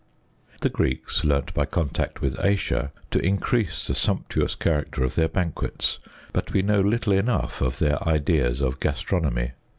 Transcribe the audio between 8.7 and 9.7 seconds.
gastronomy.